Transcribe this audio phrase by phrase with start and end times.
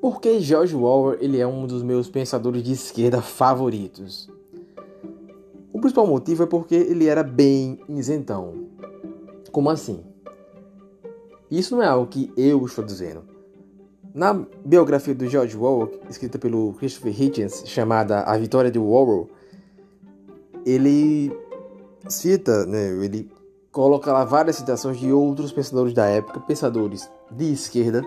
[0.00, 4.30] por que George Orwell ele é um dos meus pensadores de esquerda favoritos?
[5.72, 8.66] O principal motivo é porque ele era bem isentão.
[9.52, 10.02] Como assim?
[11.50, 13.24] Isso não é algo que eu estou dizendo.
[14.14, 19.28] Na biografia do George Orwell, escrita pelo Christopher Hitchens, chamada A Vitória de Orwell,
[20.64, 21.32] ele
[22.08, 23.30] cita, né, ele
[23.70, 28.02] coloca lá várias citações de outros pensadores da época, pensadores de esquerda,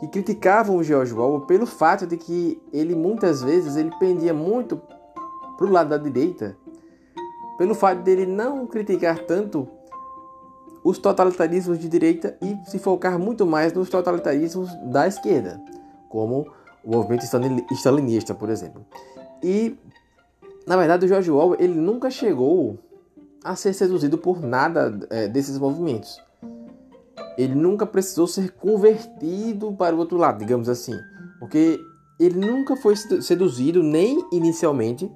[0.00, 4.80] que criticavam o George Orwell pelo fato de que ele muitas vezes ele pendia muito
[5.56, 6.56] para o lado da direita,
[7.56, 9.68] pelo fato dele não criticar tanto
[10.82, 15.60] os totalitarismos de direita e se focar muito mais nos totalitarismos da esquerda,
[16.10, 16.46] como
[16.84, 17.24] o movimento
[17.72, 18.84] stalinista, por exemplo.
[19.42, 19.78] E,
[20.66, 22.78] na verdade, o George Orwell ele nunca chegou
[23.42, 26.22] a ser seduzido por nada é, desses movimentos.
[27.36, 30.94] Ele nunca precisou ser convertido para o outro lado, digamos assim,
[31.40, 31.80] porque
[32.18, 35.10] ele nunca foi seduzido nem inicialmente,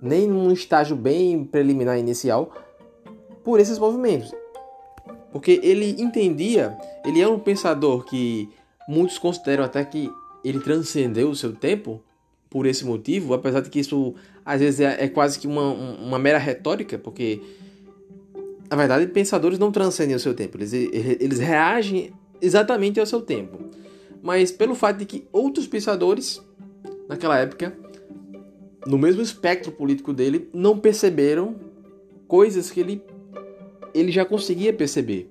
[0.00, 2.52] nem num estágio bem preliminar inicial,
[3.44, 4.32] por esses movimentos.
[5.30, 8.48] Porque ele entendia, ele é um pensador que
[8.88, 10.10] muitos consideram até que
[10.44, 12.02] ele transcendeu o seu tempo
[12.50, 14.14] por esse motivo, apesar de que isso
[14.44, 17.40] às vezes é, é quase que uma, uma mera retórica, porque
[18.72, 23.58] na verdade pensadores não transcendem o seu tempo, eles, eles reagem exatamente ao seu tempo.
[24.22, 26.42] Mas pelo fato de que outros pensadores
[27.06, 27.76] naquela época,
[28.86, 31.56] no mesmo espectro político dele, não perceberam
[32.26, 33.02] coisas que ele
[33.92, 35.30] ele já conseguia perceber.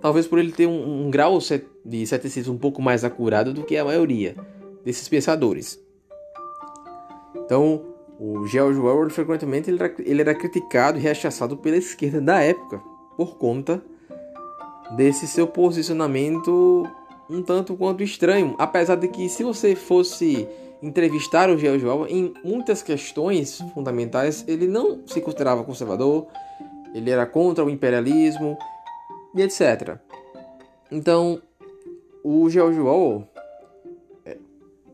[0.00, 1.38] Talvez por ele ter um, um grau
[1.84, 4.34] de ceticismo um pouco mais acurado do que a maioria
[4.82, 5.78] desses pensadores.
[7.36, 7.84] Então,
[8.18, 12.80] o George Orwell frequentemente ele era, ele era criticado e rechaçado pela esquerda da época
[13.16, 13.82] por conta
[14.96, 16.86] desse seu posicionamento
[17.30, 20.48] um tanto quanto estranho, apesar de que se você fosse
[20.82, 26.26] entrevistar o George Orwell em muitas questões fundamentais, ele não se considerava conservador,
[26.94, 28.56] ele era contra o imperialismo
[29.34, 29.98] e etc.
[30.90, 31.42] Então,
[32.24, 33.28] o George Orwell,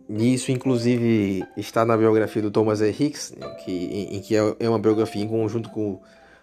[0.09, 2.91] isso inclusive está na biografia do Thomas E.
[2.91, 3.35] Hicks,
[3.65, 6.01] que, em, em que é, é uma biografia em conjunto com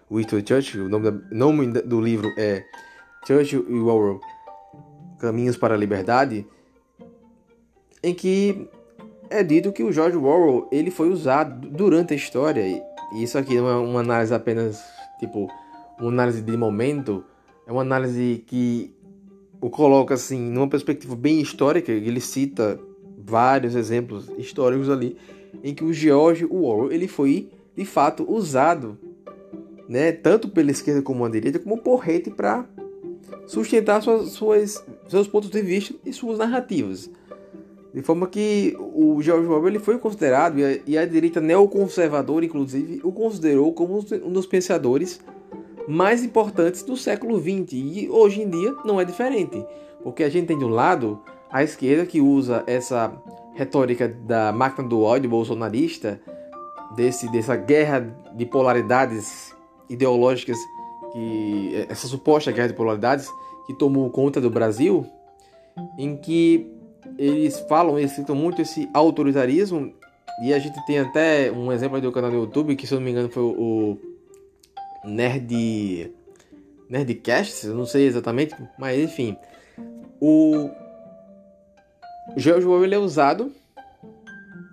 [0.10, 0.86] o Winston Churchill.
[0.86, 2.64] O nome, da, nome do livro é
[3.26, 4.20] Churchill e Orwell,
[5.20, 6.48] Caminhos para a Liberdade,
[8.02, 8.68] em que
[9.30, 12.82] é dito que o George Orwell ele foi usado durante a história e
[13.24, 14.82] isso aqui não é uma análise apenas
[15.20, 15.48] tipo,
[16.00, 17.24] uma análise de momento,
[17.68, 18.94] é uma análise que
[19.62, 22.80] o coloca assim numa perspectiva bem histórica, ele cita
[23.26, 25.18] vários exemplos históricos ali
[25.64, 28.98] em que o George Orwell ele foi de fato usado,
[29.88, 32.66] né, tanto pela esquerda como a direita como porrete para
[33.46, 37.10] sustentar suas, suas, seus pontos de vista e suas narrativas.
[37.94, 42.46] De forma que o George Orwell ele foi considerado, e a, e a direita neoconservadora,
[42.46, 45.20] inclusive, o considerou como um dos pensadores
[45.88, 47.74] mais importantes do século XX.
[47.74, 49.66] E hoje em dia não é diferente.
[50.02, 53.12] Porque a gente tem de um lado a esquerda que usa essa
[53.54, 56.22] retórica da máquina do ódio bolsonarista,
[56.96, 58.00] desse, dessa guerra
[58.34, 59.54] de polaridades
[59.90, 60.58] ideológicas,
[61.12, 63.30] que essa suposta guerra de polaridades
[63.68, 65.06] que tomou conta do Brasil,
[65.98, 66.72] em que
[67.18, 69.94] eles falam, eles citam muito esse autoritarismo.
[70.44, 73.06] E a gente tem até um exemplo do canal do YouTube, que se eu não
[73.06, 73.98] me engano foi o
[75.04, 76.14] Nerd.
[76.90, 79.38] Nerdcast, eu não sei exatamente, mas enfim.
[80.20, 80.70] O
[82.38, 83.52] George Orwell é usado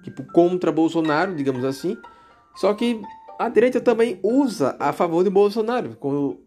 [0.03, 1.97] tipo contra Bolsonaro, digamos assim.
[2.57, 3.01] Só que
[3.39, 6.41] a direita também usa a favor de Bolsonaro, como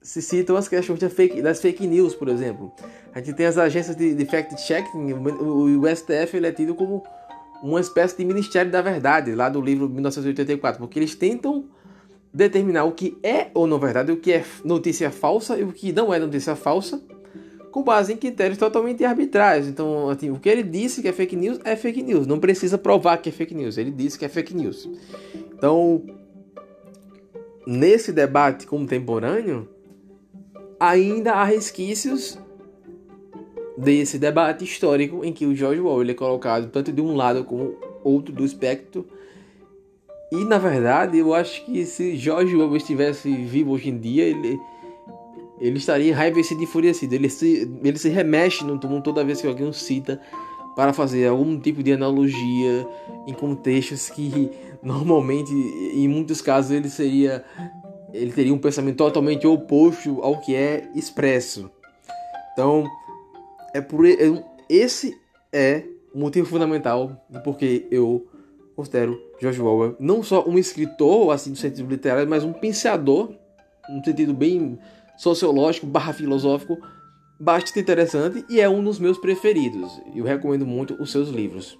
[0.00, 2.72] se citam as questões fake, das fake news, por exemplo.
[3.12, 7.02] A gente tem as agências de, de fact-checking, o, o STF ele é tido como
[7.62, 11.64] uma espécie de Ministério da Verdade, lá do livro 1984, porque eles tentam
[12.32, 15.92] determinar o que é ou não verdade, o que é notícia falsa e o que
[15.92, 17.02] não é notícia falsa,
[17.78, 19.68] com base em critérios totalmente arbitrários.
[19.68, 22.76] Então, assim, o que ele disse que é fake news é fake news, não precisa
[22.76, 24.88] provar que é fake news, ele disse que é fake news.
[25.54, 26.02] Então,
[27.64, 29.68] nesse debate contemporâneo,
[30.80, 32.36] ainda há resquícios
[33.76, 37.76] desse debate histórico em que o George Orwell é colocado tanto de um lado como
[38.02, 39.06] outro do espectro.
[40.32, 44.58] E na verdade, eu acho que se George Orwell estivesse vivo hoje em dia, ele
[45.60, 47.14] ele estaria enraivecido e enfurecido.
[47.14, 50.20] Ele se, ele se remexe no túmulo toda vez que alguém o cita
[50.76, 52.86] para fazer algum tipo de analogia
[53.26, 54.50] em contextos que
[54.82, 57.44] normalmente, em muitos casos, ele seria
[58.12, 61.70] ele teria um pensamento totalmente oposto ao que é expresso.
[62.52, 62.84] Então,
[63.74, 64.04] é por
[64.68, 65.14] esse
[65.52, 65.84] é
[66.14, 68.26] o motivo fundamental de porque eu
[68.74, 73.32] considero George Orwell não só um escritor, assim, no sentido literário, mas um pensador,
[73.88, 74.78] no sentido bem
[75.18, 76.78] sociológico barra filosófico,
[77.38, 79.90] bastante interessante e é um dos meus preferidos.
[80.14, 81.78] Eu recomendo muito os seus livros.